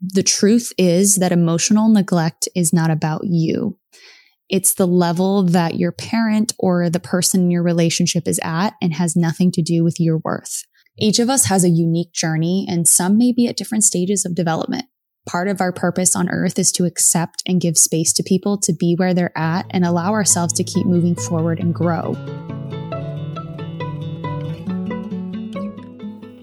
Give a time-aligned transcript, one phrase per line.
[0.00, 3.76] The truth is that emotional neglect is not about you.
[4.48, 8.94] It's the level that your parent or the person in your relationship is at and
[8.94, 10.64] has nothing to do with your worth.
[10.98, 14.34] Each of us has a unique journey and some may be at different stages of
[14.34, 14.86] development.
[15.28, 18.72] Part of our purpose on earth is to accept and give space to people to
[18.72, 22.16] be where they're at and allow ourselves to keep moving forward and grow.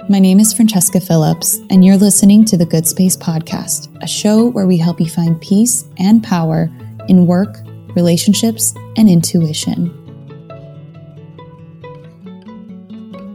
[0.10, 4.48] My name is Francesca Phillips, and you're listening to the Good Space Podcast, a show
[4.52, 6.70] where we help you find peace and power
[7.10, 7.58] in work,
[7.94, 9.92] relationships, and intuition.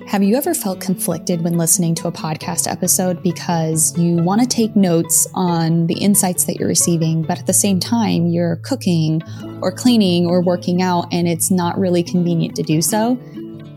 [0.08, 4.46] Have you ever felt conflicted when listening to a podcast episode because you want to
[4.46, 9.22] take notes on the insights that you're receiving, but at the same time, you're cooking
[9.60, 13.18] or cleaning or working out and it's not really convenient to do so?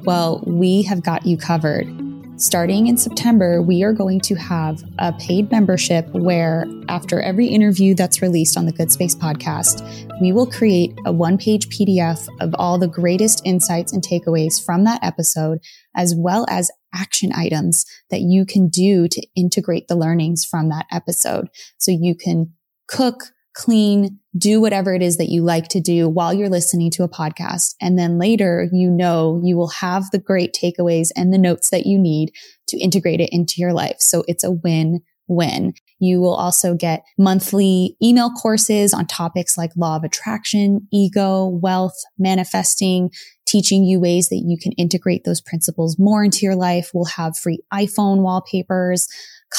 [0.06, 2.05] Well, we have got you covered.
[2.38, 7.96] Starting in September, we are going to have a paid membership where, after every interview
[7.96, 9.82] that's released on the Good Space podcast,
[10.20, 14.84] we will create a one page PDF of all the greatest insights and takeaways from
[14.84, 15.60] that episode,
[15.96, 20.88] as well as action items that you can do to integrate the learnings from that
[20.92, 21.48] episode.
[21.78, 22.52] So you can
[22.90, 27.04] cook, clean, do whatever it is that you like to do while you're listening to
[27.04, 27.76] a podcast.
[27.82, 31.86] And then later, you know, you will have the great takeaways and the notes that
[31.86, 32.32] you need
[32.68, 33.98] to integrate it into your life.
[34.00, 35.74] So it's a win win.
[36.00, 41.96] You will also get monthly email courses on topics like law of attraction, ego, wealth,
[42.18, 43.10] manifesting,
[43.48, 46.92] teaching you ways that you can integrate those principles more into your life.
[46.94, 49.08] We'll have free iPhone wallpapers,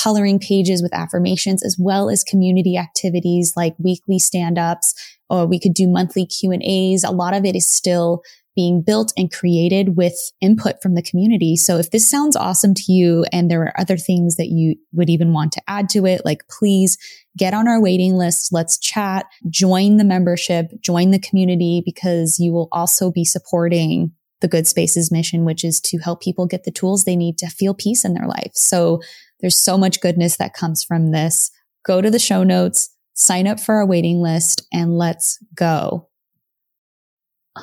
[0.02, 4.94] coloring pages with affirmations, as well as community activities like weekly stand-ups,
[5.30, 7.05] or we could do monthly Q and A's.
[7.05, 8.22] A lot of it is still
[8.55, 11.56] being built and created with input from the community.
[11.56, 15.11] So if this sounds awesome to you and there are other things that you would
[15.11, 16.97] even want to add to it, like please
[17.36, 18.55] get on our waiting list.
[18.55, 24.48] Let's chat, join the membership, join the community because you will also be supporting the
[24.48, 27.74] Good Spaces mission, which is to help people get the tools they need to feel
[27.74, 28.52] peace in their life.
[28.55, 29.02] So
[29.41, 31.51] there's so much goodness that comes from this.
[31.85, 36.08] Go to the show notes, sign up for our waiting list, and let's go.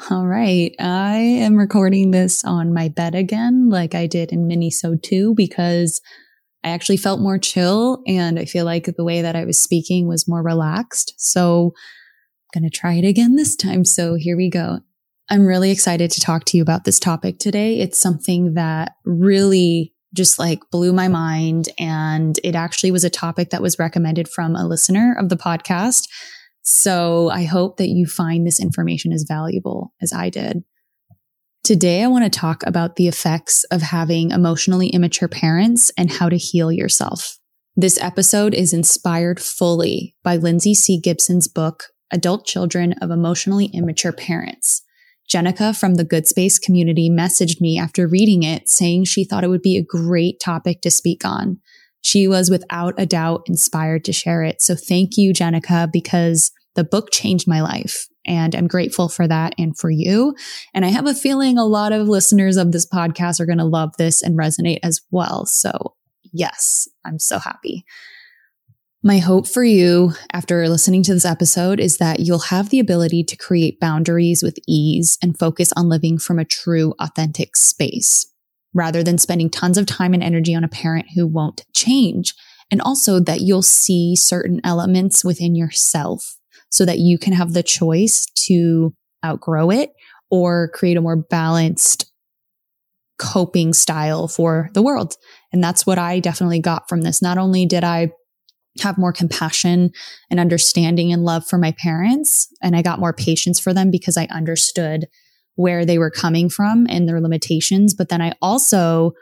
[0.09, 0.73] All right.
[0.79, 6.01] I am recording this on my bed again, like I did in Minisode 2, because
[6.63, 10.07] I actually felt more chill and I feel like the way that I was speaking
[10.07, 11.13] was more relaxed.
[11.17, 11.73] So
[12.55, 13.85] I'm going to try it again this time.
[13.85, 14.79] So here we go.
[15.29, 17.79] I'm really excited to talk to you about this topic today.
[17.79, 21.69] It's something that really just like blew my mind.
[21.77, 26.07] And it actually was a topic that was recommended from a listener of the podcast.
[26.61, 30.63] So I hope that you find this information as valuable as I did.
[31.63, 36.27] Today, I want to talk about the effects of having emotionally immature parents and how
[36.29, 37.37] to heal yourself.
[37.75, 40.99] This episode is inspired fully by Lindsay C.
[40.99, 44.82] Gibson's book, Adult Children of Emotionally Immature Parents.
[45.29, 49.49] Jenica from the Good Space community messaged me after reading it saying she thought it
[49.49, 51.59] would be a great topic to speak on.
[52.01, 54.61] She was without a doubt inspired to share it.
[54.61, 59.53] So thank you, Jenica, because the book changed my life and I'm grateful for that
[59.57, 60.35] and for you.
[60.73, 63.63] And I have a feeling a lot of listeners of this podcast are going to
[63.63, 65.45] love this and resonate as well.
[65.45, 65.95] So
[66.31, 67.85] yes, I'm so happy.
[69.05, 73.25] My hope for you after listening to this episode is that you'll have the ability
[73.25, 78.25] to create boundaries with ease and focus on living from a true, authentic space
[78.73, 82.33] rather than spending tons of time and energy on a parent who won't change.
[82.71, 86.37] And also that you'll see certain elements within yourself
[86.71, 89.91] so that you can have the choice to outgrow it
[90.31, 92.09] or create a more balanced
[93.19, 95.15] coping style for the world.
[95.51, 97.21] And that's what I definitely got from this.
[97.21, 98.11] Not only did I
[98.81, 99.91] have more compassion
[100.29, 102.47] and understanding and love for my parents.
[102.61, 105.07] And I got more patience for them because I understood
[105.55, 107.93] where they were coming from and their limitations.
[107.93, 109.13] But then I also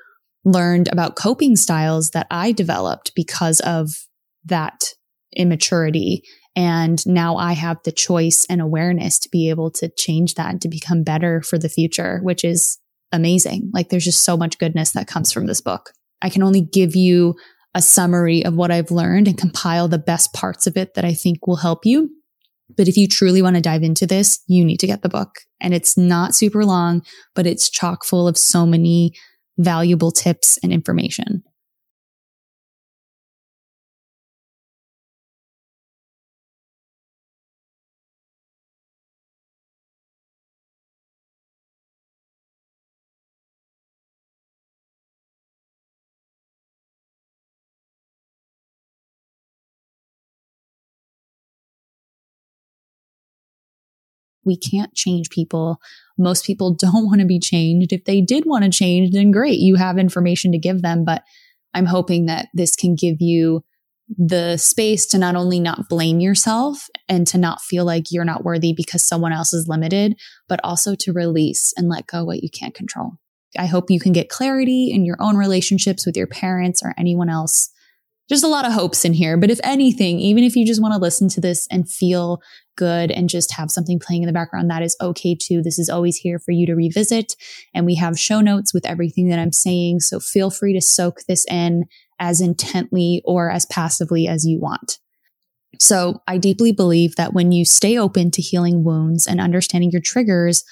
[0.45, 3.89] learned about coping styles that I developed because of
[4.45, 4.93] that
[5.35, 6.23] immaturity.
[6.55, 10.61] And now I have the choice and awareness to be able to change that and
[10.61, 12.79] to become better for the future, which is
[13.11, 13.69] amazing.
[13.73, 15.91] Like there's just so much goodness that comes from this book.
[16.21, 17.35] I can only give you
[17.73, 21.13] a summary of what I've learned and compile the best parts of it that I
[21.13, 22.09] think will help you.
[22.75, 25.39] But if you truly want to dive into this, you need to get the book.
[25.59, 27.03] And it's not super long,
[27.35, 29.13] but it's chock full of so many
[29.57, 31.43] valuable tips and information.
[54.45, 55.79] We can't change people.
[56.17, 57.93] Most people don't want to be changed.
[57.93, 59.59] If they did want to change, then great.
[59.59, 61.03] You have information to give them.
[61.05, 61.23] But
[61.73, 63.63] I'm hoping that this can give you
[64.17, 68.43] the space to not only not blame yourself and to not feel like you're not
[68.43, 72.49] worthy because someone else is limited, but also to release and let go what you
[72.49, 73.13] can't control.
[73.57, 77.29] I hope you can get clarity in your own relationships with your parents or anyone
[77.29, 77.69] else.
[78.29, 79.35] There's a lot of hopes in here.
[79.35, 82.41] But if anything, even if you just want to listen to this and feel
[82.81, 85.61] good and just have something playing in the background, that is okay too.
[85.61, 87.35] This is always here for you to revisit.
[87.75, 89.99] And we have show notes with everything that I'm saying.
[89.99, 91.85] So feel free to soak this in
[92.19, 94.97] as intently or as passively as you want.
[95.79, 100.01] So I deeply believe that when you stay open to healing wounds and understanding your
[100.01, 100.63] triggers,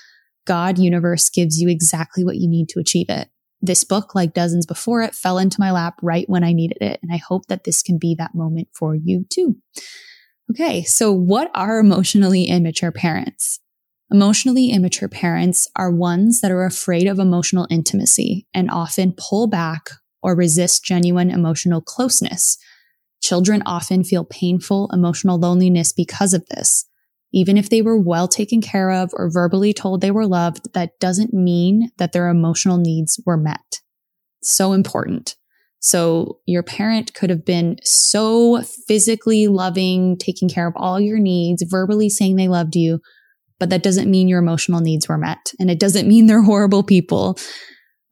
[0.48, 3.30] God universe gives you exactly what you need to achieve it.
[3.62, 7.00] This book, like dozens before it, fell into my lap right when I needed it.
[7.04, 9.58] And I hope that this can be that moment for you too.
[10.52, 10.84] Okay.
[10.84, 13.60] So what are emotionally immature parents?
[14.12, 19.92] Emotionally immature parents are ones that are afraid of emotional intimacy and often pull back
[20.24, 22.58] or resist genuine emotional closeness.
[23.22, 26.86] Children often feel painful emotional loneliness because of this.
[27.32, 31.00] Even if they were well taken care of or verbally told they were loved, that
[31.00, 33.82] doesn't mean that their emotional needs were met.
[34.42, 35.36] So important.
[35.80, 41.64] So your parent could have been so physically loving, taking care of all your needs,
[41.64, 43.00] verbally saying they loved you,
[43.60, 45.54] but that doesn't mean your emotional needs were met.
[45.60, 47.38] And it doesn't mean they're horrible people.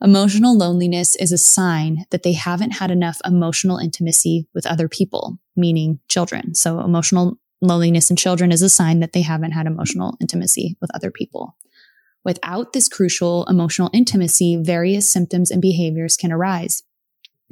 [0.01, 5.39] Emotional loneliness is a sign that they haven't had enough emotional intimacy with other people,
[5.55, 6.53] meaning children.
[6.53, 10.93] So emotional loneliness in children is a sign that they haven't had emotional intimacy with
[10.95, 11.55] other people.
[12.23, 16.83] Without this crucial emotional intimacy, various symptoms and behaviors can arise.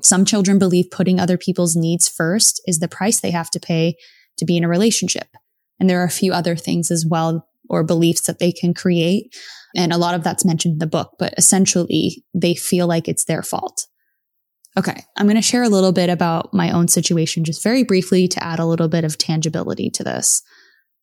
[0.02, 3.96] Some children believe putting other people's needs first is the price they have to pay
[4.38, 5.28] to be in a relationship.
[5.80, 9.34] And there are a few other things as well or beliefs that they can create
[9.76, 13.26] and a lot of that's mentioned in the book, but essentially they feel like it's
[13.26, 13.88] their fault.
[14.78, 18.28] Okay, I'm going to share a little bit about my own situation just very briefly
[18.30, 20.42] to add a little bit of tangibility to this.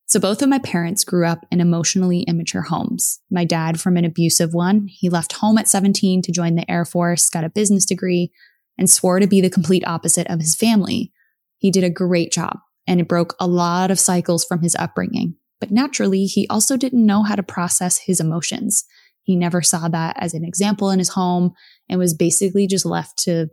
[0.07, 3.21] So, both of my parents grew up in emotionally immature homes.
[3.31, 4.89] My dad from an abusive one.
[4.89, 8.31] He left home at 17 to join the Air Force, got a business degree,
[8.79, 11.13] and swore to be the complete opposite of his family.
[11.59, 15.37] He did a great job, and it broke a lot of cycles from his upbringing.
[15.61, 18.85] But naturally, he also didn't know how to process his emotions.
[19.23, 21.53] He never saw that as an example in his home
[21.89, 23.49] and was basically just left to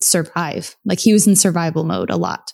[0.00, 0.76] survive.
[0.84, 2.52] Like he was in survival mode a lot.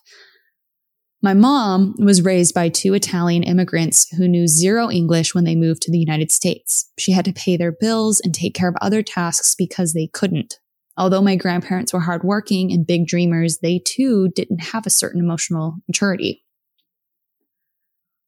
[1.23, 5.83] My mom was raised by two Italian immigrants who knew zero English when they moved
[5.83, 6.91] to the United States.
[6.99, 10.59] She had to pay their bills and take care of other tasks because they couldn't.
[10.99, 15.77] Although my grandparents were hardworking and big dreamers, they too didn't have a certain emotional
[15.87, 16.43] maturity.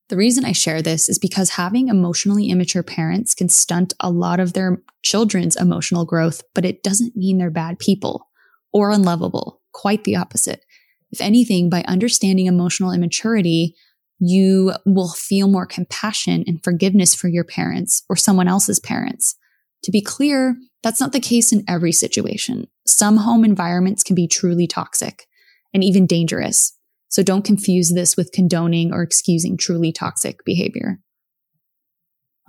[0.08, 4.40] The reason I share this is because having emotionally immature parents can stunt a lot
[4.40, 8.26] of their children's emotional growth, but it doesn't mean they're bad people
[8.72, 9.60] or unlovable.
[9.72, 10.64] Quite the opposite.
[11.10, 13.74] If anything, by understanding emotional immaturity,
[14.18, 19.36] you will feel more compassion and forgiveness for your parents or someone else's parents.
[19.84, 22.68] To be clear, that's not the case in every situation.
[22.86, 25.26] Some home environments can be truly toxic
[25.72, 26.72] and even dangerous.
[27.08, 31.00] So don't confuse this with condoning or excusing truly toxic behavior.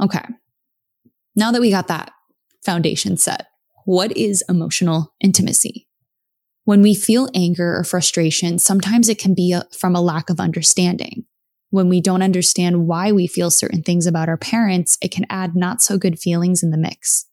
[0.01, 0.23] Okay.
[1.35, 2.11] Now that we got that
[2.65, 3.47] foundation set,
[3.85, 5.87] what is emotional intimacy?
[6.65, 10.39] When we feel anger or frustration, sometimes it can be a, from a lack of
[10.39, 11.25] understanding.
[11.71, 15.55] When we don't understand why we feel certain things about our parents, it can add
[15.55, 17.25] not so good feelings in the mix.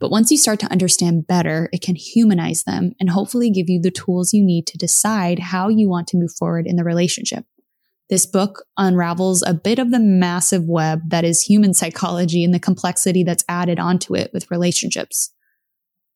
[0.00, 3.80] But once you start to understand better, it can humanize them and hopefully give you
[3.80, 7.44] the tools you need to decide how you want to move forward in the relationship.
[8.08, 12.58] This book unravels a bit of the massive web that is human psychology and the
[12.58, 15.32] complexity that's added onto it with relationships.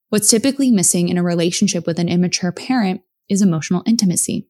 [0.09, 4.49] What's typically missing in a relationship with an immature parent is emotional intimacy.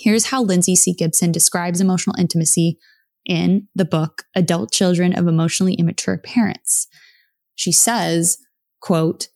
[0.00, 0.94] Here's how Lindsay C.
[0.94, 2.78] Gibson describes emotional intimacy
[3.24, 6.88] in the book Adult Children of Emotionally Immature Parents.
[7.54, 8.38] She says,
[8.80, 9.28] Quote,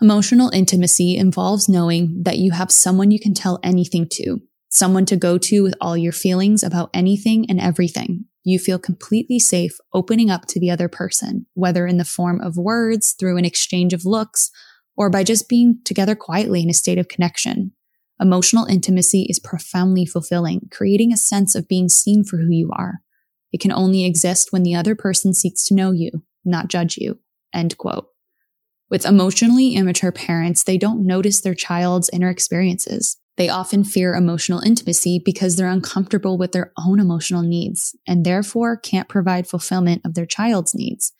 [0.00, 4.40] emotional intimacy involves knowing that you have someone you can tell anything to,
[4.70, 8.26] someone to go to with all your feelings about anything and everything.
[8.44, 12.56] You feel completely safe opening up to the other person, whether in the form of
[12.56, 14.50] words, through an exchange of looks,
[14.96, 17.72] or by just being together quietly in a state of connection.
[18.22, 23.00] Emotional intimacy is profoundly fulfilling, creating a sense of being seen for who you are.
[23.52, 27.18] It can only exist when the other person seeks to know you, not judge you.
[27.52, 28.06] End quote.
[28.88, 33.16] With emotionally immature parents, they don't notice their child's inner experiences.
[33.36, 38.76] They often fear emotional intimacy because they're uncomfortable with their own emotional needs and therefore
[38.76, 41.12] can't provide fulfillment of their child's needs.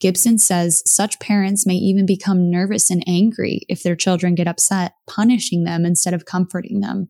[0.00, 4.92] Gibson says such parents may even become nervous and angry if their children get upset,
[5.08, 7.08] punishing them instead of comforting them.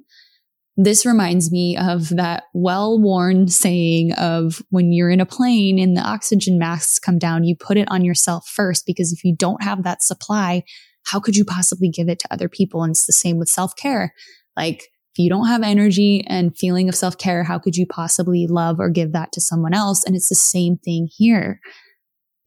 [0.76, 5.96] This reminds me of that well worn saying of when you're in a plane and
[5.96, 9.62] the oxygen masks come down, you put it on yourself first because if you don't
[9.62, 10.62] have that supply,
[11.04, 12.82] how could you possibly give it to other people?
[12.82, 14.14] And it's the same with self care.
[14.56, 18.46] Like, if you don't have energy and feeling of self care, how could you possibly
[18.48, 20.04] love or give that to someone else?
[20.04, 21.60] And it's the same thing here.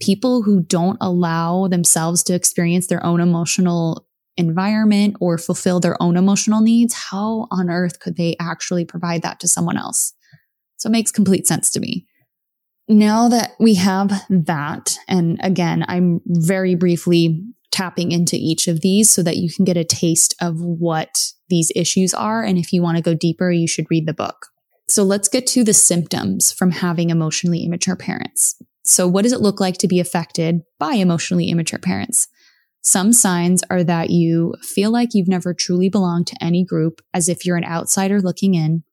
[0.03, 4.05] People who don't allow themselves to experience their own emotional
[4.35, 9.39] environment or fulfill their own emotional needs, how on earth could they actually provide that
[9.39, 10.13] to someone else?
[10.75, 12.05] So it makes complete sense to me.
[12.89, 17.41] Now that we have that, and again, I'm very briefly
[17.71, 21.71] tapping into each of these so that you can get a taste of what these
[21.75, 22.43] issues are.
[22.43, 24.47] And if you want to go deeper, you should read the book.
[24.89, 28.61] So let's get to the symptoms from having emotionally immature parents.
[28.83, 32.27] So what does it look like to be affected by emotionally immature parents?
[32.81, 37.29] Some signs are that you feel like you've never truly belonged to any group as
[37.29, 38.83] if you're an outsider looking in,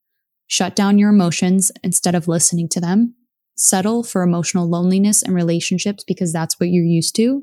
[0.47, 3.14] shut down your emotions instead of listening to them,
[3.56, 7.42] settle for emotional loneliness in relationships because that's what you're used to,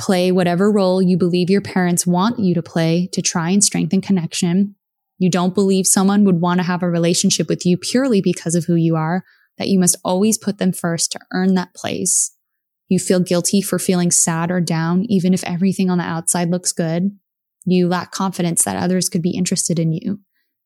[0.00, 4.00] Play whatever role you believe your parents want you to play to try and strengthen
[4.00, 4.74] connection.
[5.18, 8.64] You don't believe someone would want to have a relationship with you purely because of
[8.64, 9.24] who you are,
[9.60, 12.34] that you must always put them first to earn that place.
[12.88, 16.72] You feel guilty for feeling sad or down, even if everything on the outside looks
[16.72, 17.10] good.
[17.66, 20.18] You lack confidence that others could be interested in you.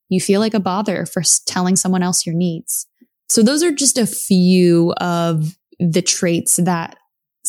[0.08, 2.86] You feel like a bother for telling someone else your needs.
[3.28, 6.96] So those are just a few of the traits that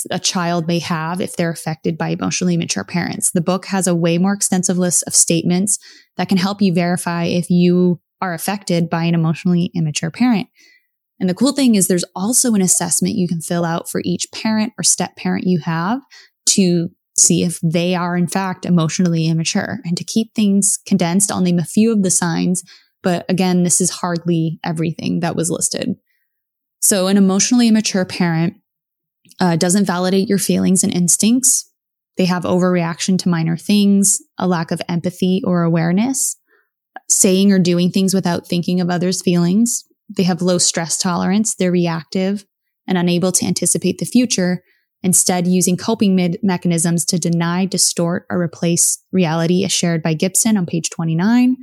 [0.09, 3.29] a child may have if they're affected by emotionally immature parents.
[3.29, 5.77] The book has a way more extensive list of statements
[6.17, 10.47] that can help you verify if you are affected by an emotionally immature parent.
[11.19, 14.31] And the cool thing is there's also an assessment you can fill out for each
[14.31, 16.01] parent or step parent you have
[16.47, 21.31] to see if they are in fact emotionally immature and to keep things condensed.
[21.31, 22.63] I'll name a few of the signs,
[23.01, 25.95] but again, this is hardly everything that was listed.
[26.81, 28.55] So an emotionally immature parent
[29.39, 31.71] uh, doesn't validate your feelings and instincts.
[32.17, 36.37] They have overreaction to minor things, a lack of empathy or awareness,
[37.09, 39.85] saying or doing things without thinking of others' feelings.
[40.09, 41.55] They have low stress tolerance.
[41.55, 42.45] They're reactive
[42.87, 44.63] and unable to anticipate the future,
[45.01, 50.57] instead using coping me- mechanisms to deny, distort, or replace reality as shared by Gibson
[50.57, 51.57] on page 29.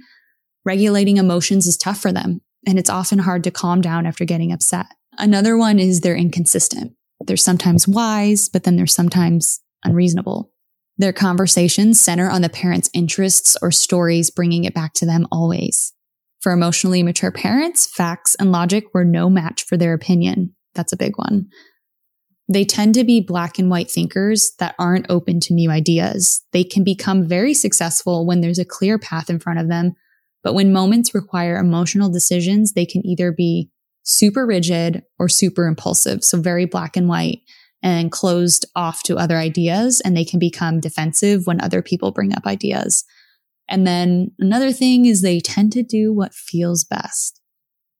[0.64, 4.52] Regulating emotions is tough for them, and it's often hard to calm down after getting
[4.52, 4.86] upset.
[5.18, 6.92] Another one is they're inconsistent.
[7.26, 10.50] They're sometimes wise, but then they're sometimes unreasonable.
[10.98, 15.92] Their conversations center on the parent's interests or stories, bringing it back to them always.
[16.42, 20.54] For emotionally mature parents, facts and logic were no match for their opinion.
[20.74, 21.46] That's a big one.
[22.48, 26.42] They tend to be black and white thinkers that aren't open to new ideas.
[26.52, 29.94] They can become very successful when there's a clear path in front of them,
[30.42, 33.70] but when moments require emotional decisions, they can either be
[34.02, 36.24] super rigid or super impulsive.
[36.24, 37.42] So very black and white
[37.82, 40.00] and closed off to other ideas.
[40.00, 43.04] And they can become defensive when other people bring up ideas.
[43.68, 47.40] And then another thing is they tend to do what feels best.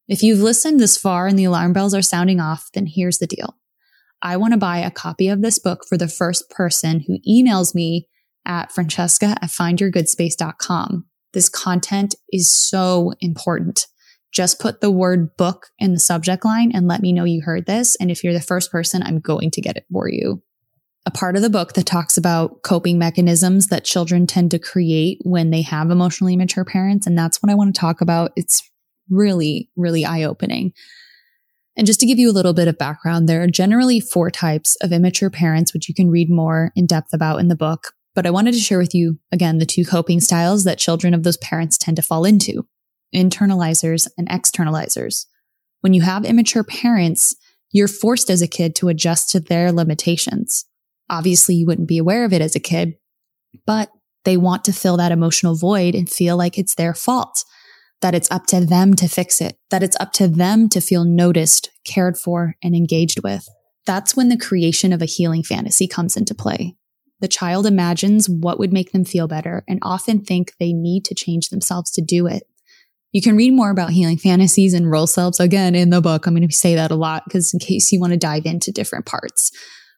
[0.09, 3.26] If you've listened this far and the alarm bells are sounding off, then here's the
[3.26, 3.57] deal.
[4.21, 7.75] I want to buy a copy of this book for the first person who emails
[7.75, 8.09] me
[8.45, 11.07] at francesca at findyourgoodspace.com.
[11.33, 13.87] This content is so important
[14.33, 17.66] just put the word book in the subject line and let me know you heard
[17.66, 17.97] this.
[17.97, 20.42] And if you're the first person, I'm going to get it for you.
[21.04, 25.18] A part of the book that talks about coping mechanisms that children tend to create
[25.23, 27.06] when they have emotionally mature parents.
[27.06, 28.32] And that's what I want to talk about.
[28.37, 28.62] It's
[29.11, 30.73] really, really eye opening.
[31.76, 34.76] And just to give you a little bit of background, there are generally four types
[34.76, 37.92] of immature parents, which you can read more in depth about in the book.
[38.14, 41.23] But I wanted to share with you again the two coping styles that children of
[41.23, 42.66] those parents tend to fall into
[43.14, 45.26] internalizers and externalizers.
[45.80, 47.35] When you have immature parents,
[47.73, 50.66] you're forced as a kid to adjust to their limitations.
[51.11, 52.94] Obviously, you wouldn't be aware of it as a kid,
[53.66, 53.90] but
[54.25, 57.44] they want to fill that emotional void and feel like it's their fault,
[58.00, 61.04] that it's up to them to fix it, that it's up to them to feel
[61.04, 63.49] noticed, cared for, and engaged with.
[63.85, 66.76] That's when the creation of a healing fantasy comes into play.
[67.21, 71.14] The child imagines what would make them feel better and often think they need to
[71.14, 72.44] change themselves to do it.
[73.12, 76.26] You can read more about healing fantasies and role selves again in the book.
[76.26, 78.73] I'm going to say that a lot because in case you want to dive into
[78.73, 79.52] different parts.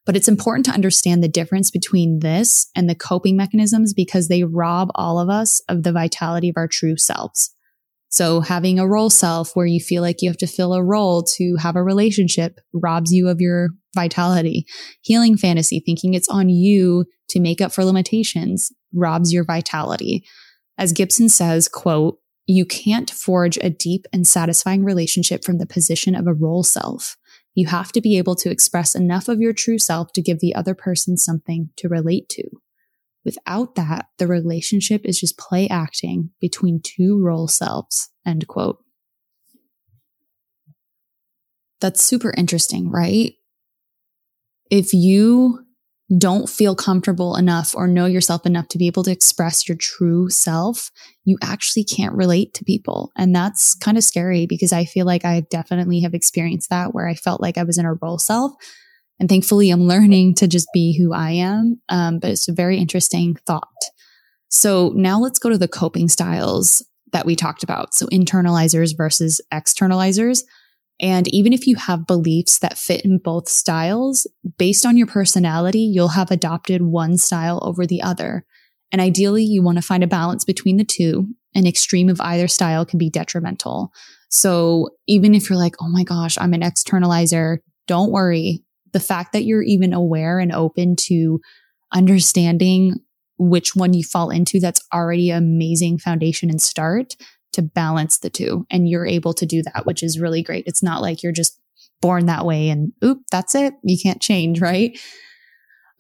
[0.06, 4.44] But it's important to understand the difference between this and the coping mechanisms because they
[4.44, 7.54] rob all of us of the vitality of our true selves.
[8.11, 11.25] So having a role self where you feel like you have to fill a role
[11.37, 14.66] to have a relationship robs you of your vitality.
[15.00, 20.25] Healing fantasy, thinking it's on you to make up for limitations robs your vitality.
[20.78, 26.14] As Gibson says, quote, you can't forge a deep and satisfying relationship from the position
[26.14, 27.16] of a role self.
[27.54, 30.54] You have to be able to express enough of your true self to give the
[30.54, 32.44] other person something to relate to.
[33.25, 38.11] Without that, the relationship is just play acting between two role selves.
[38.26, 38.78] End quote.
[41.80, 43.34] That's super interesting, right?
[44.70, 45.63] If you
[46.18, 50.28] don't feel comfortable enough or know yourself enough to be able to express your true
[50.28, 50.90] self,
[51.25, 53.11] you actually can't relate to people.
[53.16, 57.09] And that's kind of scary because I feel like I definitely have experienced that where
[57.09, 58.52] I felt like I was in a role self.
[59.18, 61.80] And thankfully, I'm learning to just be who I am.
[61.88, 63.68] Um, but it's a very interesting thought.
[64.49, 67.94] So now let's go to the coping styles that we talked about.
[67.94, 70.42] So internalizers versus externalizers.
[71.00, 74.26] And even if you have beliefs that fit in both styles,
[74.58, 78.44] based on your personality, you'll have adopted one style over the other.
[78.92, 81.26] And ideally, you want to find a balance between the two.
[81.54, 83.92] An extreme of either style can be detrimental.
[84.28, 88.62] So even if you're like, oh my gosh, I'm an externalizer, don't worry.
[88.92, 91.40] The fact that you're even aware and open to
[91.92, 92.94] understanding
[93.36, 97.16] which one you fall into, that's already an amazing foundation and start
[97.54, 98.66] to balance the two.
[98.70, 100.64] And you're able to do that, which is really great.
[100.66, 101.58] It's not like you're just
[102.00, 103.75] born that way and oop, that's it.
[103.82, 104.99] You can't change, right?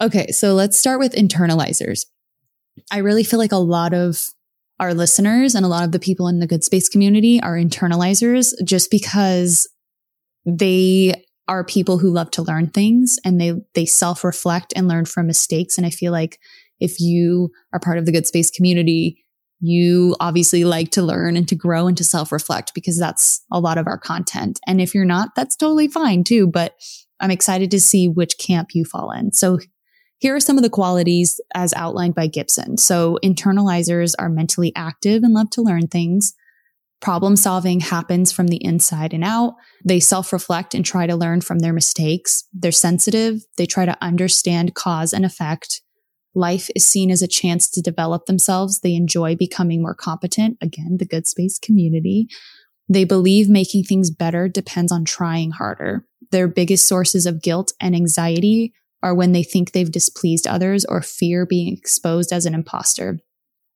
[0.00, 0.28] Okay.
[0.28, 2.04] So let's start with internalizers.
[2.90, 4.30] I really feel like a lot of
[4.80, 8.52] our listeners and a lot of the people in the good space community are internalizers
[8.64, 9.68] just because
[10.44, 15.26] they are people who love to learn things and they they self-reflect and learn from
[15.26, 16.38] mistakes and I feel like
[16.80, 19.23] if you are part of the good space community
[19.60, 23.60] you obviously like to learn and to grow and to self reflect because that's a
[23.60, 24.60] lot of our content.
[24.66, 26.46] And if you're not, that's totally fine too.
[26.46, 26.74] But
[27.20, 29.32] I'm excited to see which camp you fall in.
[29.32, 29.58] So
[30.18, 32.78] here are some of the qualities as outlined by Gibson.
[32.78, 36.34] So internalizers are mentally active and love to learn things.
[37.00, 39.56] Problem solving happens from the inside and out.
[39.84, 42.44] They self reflect and try to learn from their mistakes.
[42.52, 43.42] They're sensitive.
[43.58, 45.82] They try to understand cause and effect.
[46.34, 48.80] Life is seen as a chance to develop themselves.
[48.80, 50.58] They enjoy becoming more competent.
[50.60, 52.28] Again, the good space community.
[52.88, 56.06] They believe making things better depends on trying harder.
[56.32, 61.00] Their biggest sources of guilt and anxiety are when they think they've displeased others or
[61.02, 63.20] fear being exposed as an imposter.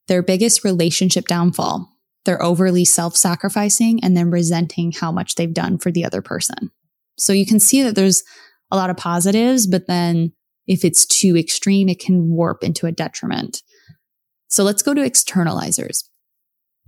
[0.09, 1.89] Their biggest relationship downfall.
[2.25, 6.71] They're overly self sacrificing and then resenting how much they've done for the other person.
[7.17, 8.25] So you can see that there's
[8.71, 10.33] a lot of positives, but then
[10.69, 13.63] if it's too extreme, it can warp into a detriment.
[14.49, 16.05] So let's go to externalizers.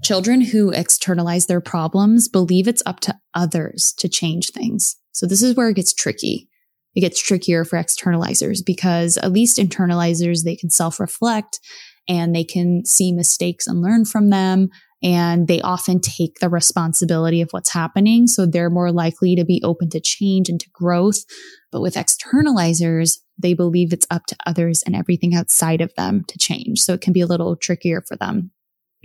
[0.03, 4.97] Children who externalize their problems believe it's up to others to change things.
[5.13, 6.49] So this is where it gets tricky.
[6.95, 11.61] It gets trickier for externalizers because at least internalizers, they can self reflect
[12.09, 14.69] and they can see mistakes and learn from them.
[15.03, 18.27] And they often take the responsibility of what's happening.
[18.27, 21.25] So they're more likely to be open to change and to growth.
[21.73, 26.39] But with externalizers, they believe it's up to others and everything outside of them to
[26.39, 26.81] change.
[26.81, 28.51] So it can be a little trickier for them.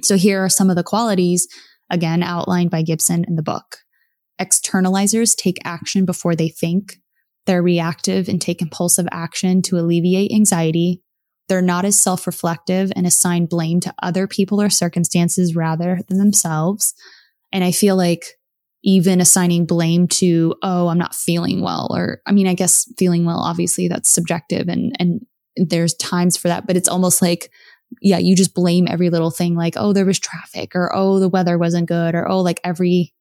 [0.03, 1.47] So here are some of the qualities,
[1.89, 3.77] again, outlined by Gibson in the book.
[4.41, 6.97] Externalizers take action before they think.
[7.45, 11.01] They're reactive and take impulsive action to alleviate anxiety.
[11.47, 16.17] They're not as self reflective and assign blame to other people or circumstances rather than
[16.17, 16.93] themselves.
[17.51, 18.25] And I feel like
[18.83, 21.87] even assigning blame to, oh, I'm not feeling well.
[21.91, 25.25] Or, I mean, I guess feeling well, obviously that's subjective and, and
[25.57, 27.49] there's times for that, but it's almost like,
[28.01, 31.29] yeah, you just blame every little thing like, oh, there was traffic or, oh, the
[31.29, 33.13] weather wasn't good or, oh, like every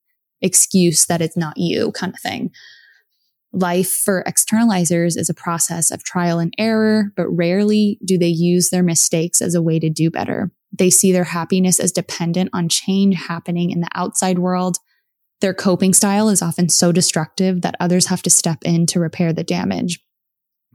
[0.42, 2.50] excuse that it's not you kind of thing.
[3.54, 8.70] Life for externalizers is a process of trial and error, but rarely do they use
[8.70, 10.50] their mistakes as a way to do better.
[10.76, 14.78] They see their happiness as dependent on change happening in the outside world
[15.44, 19.30] their coping style is often so destructive that others have to step in to repair
[19.30, 20.00] the damage.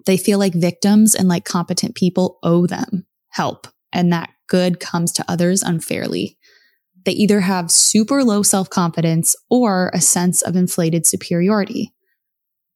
[0.06, 5.12] They feel like victims and like competent people owe them help, and that good comes
[5.14, 6.38] to others unfairly.
[7.04, 11.94] They either have super low self confidence or a sense of inflated superiority.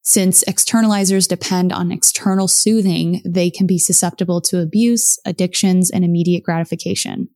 [0.06, 6.44] Since externalizers depend on external soothing, they can be susceptible to abuse, addictions, and immediate
[6.44, 7.30] gratification.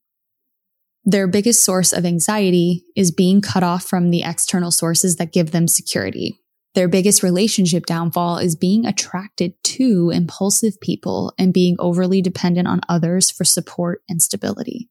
[1.06, 5.52] Their biggest source of anxiety is being cut off from the external sources that give
[5.52, 6.42] them security.
[6.76, 12.82] Their biggest relationship downfall is being attracted to impulsive people and being overly dependent on
[12.90, 14.90] others for support and stability.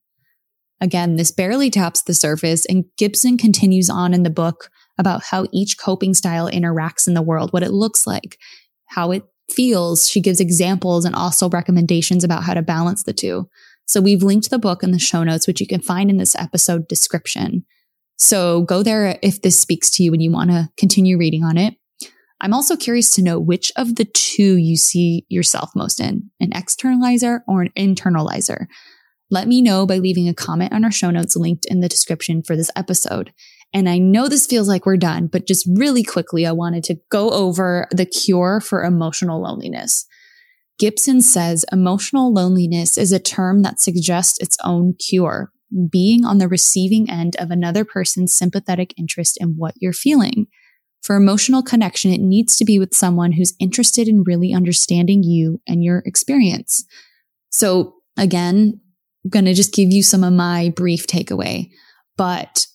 [0.80, 5.46] Again, this barely taps the surface, and Gibson continues on in the book about how
[5.52, 8.38] each coping style interacts in the world, what it looks like,
[8.86, 10.08] how it feels.
[10.08, 13.48] She gives examples and also recommendations about how to balance the two.
[13.86, 16.34] So we've linked the book in the show notes, which you can find in this
[16.34, 17.64] episode description.
[18.18, 21.56] So go there if this speaks to you and you want to continue reading on
[21.56, 21.74] it.
[22.40, 26.50] I'm also curious to know which of the two you see yourself most in, an
[26.50, 28.66] externalizer or an internalizer.
[29.30, 32.42] Let me know by leaving a comment on our show notes linked in the description
[32.42, 33.32] for this episode.
[33.72, 36.98] And I know this feels like we're done, but just really quickly, I wanted to
[37.10, 40.06] go over the cure for emotional loneliness.
[40.78, 45.50] Gibson says emotional loneliness is a term that suggests its own cure,
[45.90, 50.46] being on the receiving end of another person's sympathetic interest in what you're feeling.
[51.02, 55.60] For emotional connection, it needs to be with someone who's interested in really understanding you
[55.66, 56.84] and your experience.
[57.50, 58.80] So again,
[59.24, 61.70] I'm going to just give you some of my brief takeaway,
[62.16, 62.66] but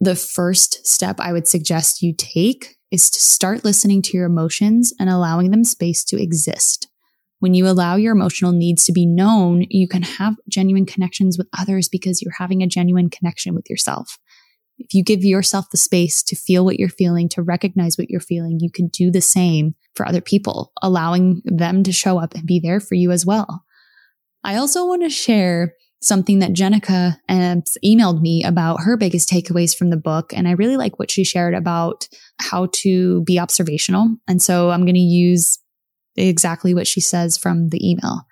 [0.00, 4.92] the first step I would suggest you take is to start listening to your emotions
[4.98, 6.88] and allowing them space to exist.
[7.38, 11.48] When you allow your emotional needs to be known, you can have genuine connections with
[11.58, 14.18] others because you're having a genuine connection with yourself.
[14.78, 18.20] If you give yourself the space to feel what you're feeling, to recognize what you're
[18.20, 22.46] feeling, you can do the same for other people, allowing them to show up and
[22.46, 23.64] be there for you as well.
[24.42, 29.76] I also want to share something that Jenica uh, emailed me about her biggest takeaways
[29.76, 30.32] from the book.
[30.34, 32.08] And I really like what she shared about
[32.40, 34.16] how to be observational.
[34.26, 35.58] And so I'm going to use
[36.16, 38.22] exactly what she says from the email.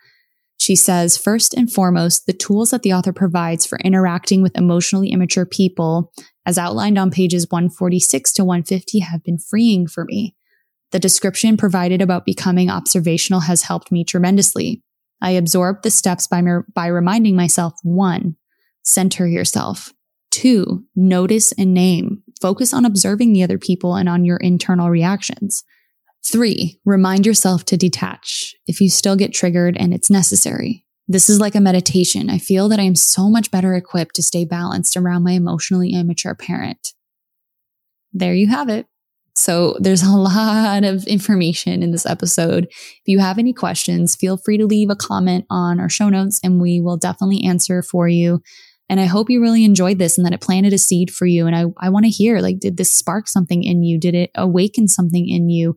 [0.61, 5.11] She says, first and foremost, the tools that the author provides for interacting with emotionally
[5.11, 6.13] immature people,
[6.45, 10.35] as outlined on pages 146 to 150, have been freeing for me.
[10.91, 14.83] The description provided about becoming observational has helped me tremendously.
[15.21, 16.43] I absorb the steps by,
[16.75, 18.37] by reminding myself one,
[18.83, 19.93] center yourself.
[20.31, 22.23] Two, notice and name.
[22.41, 25.65] Focus on observing the other people and on your internal reactions.
[26.25, 30.85] Three, remind yourself to detach if you still get triggered and it's necessary.
[31.07, 32.29] This is like a meditation.
[32.29, 35.95] I feel that I am so much better equipped to stay balanced around my emotionally
[35.95, 36.93] immature parent.
[38.13, 38.87] There you have it.
[39.49, 42.65] So there's a lot of information in this episode.
[42.65, 46.39] If you have any questions, feel free to leave a comment on our show notes
[46.45, 48.43] and we will definitely answer for you.
[48.91, 51.47] And I hope you really enjoyed this and that it planted a seed for you.
[51.47, 53.99] And I, I want to hear, like, did this spark something in you?
[53.99, 55.77] Did it awaken something in you?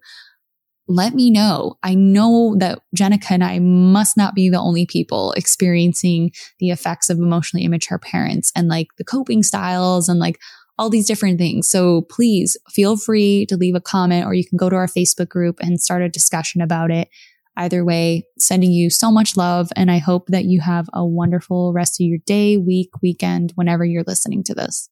[0.88, 1.76] Let me know.
[1.84, 7.10] I know that Jenica and I must not be the only people experiencing the effects
[7.10, 10.40] of emotionally immature parents and like the coping styles and like
[10.78, 11.68] all these different things.
[11.68, 15.30] So please feel free to leave a comment or you can go to our Facebook
[15.30, 17.10] group and start a discussion about it.
[17.58, 19.70] Either way, sending you so much love.
[19.76, 23.84] And I hope that you have a wonderful rest of your day, week, weekend, whenever
[23.84, 24.90] you're listening to this.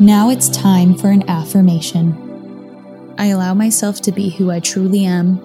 [0.00, 3.14] Now it's time for an affirmation.
[3.18, 5.40] I allow myself to be who I truly am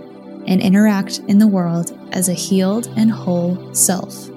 [0.45, 4.29] and interact in the world as a healed and whole self.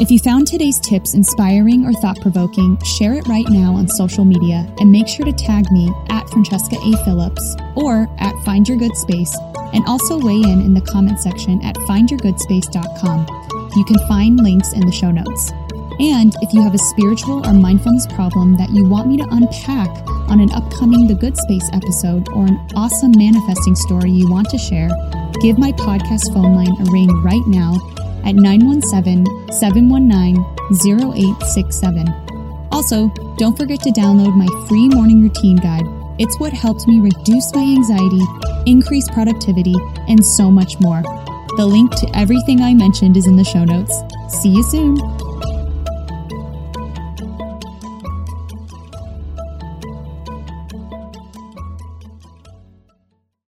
[0.00, 4.24] If you found today's tips inspiring or thought provoking, share it right now on social
[4.24, 7.04] media and make sure to tag me at Francesca A.
[7.04, 9.32] Phillips or at Find Your Good Space
[9.72, 13.70] and also weigh in in the comment section at findyourgoodspace.com.
[13.76, 15.52] You can find links in the show notes.
[16.00, 19.88] And if you have a spiritual or mindfulness problem that you want me to unpack
[20.28, 24.58] on an upcoming The Good Space episode or an awesome manifesting story you want to
[24.58, 24.90] share,
[25.40, 27.78] give my podcast phone line a ring right now
[28.24, 30.36] at 917 719
[30.72, 32.08] 0867.
[32.72, 33.08] Also,
[33.38, 35.84] don't forget to download my free morning routine guide.
[36.18, 38.20] It's what helps me reduce my anxiety,
[38.66, 39.74] increase productivity,
[40.08, 41.02] and so much more.
[41.56, 43.94] The link to everything I mentioned is in the show notes.
[44.40, 44.96] See you soon.